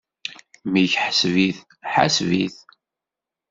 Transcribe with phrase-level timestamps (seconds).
[0.65, 1.57] Mmi-k ḥseb-it,
[1.93, 2.55] ḥaseb-it!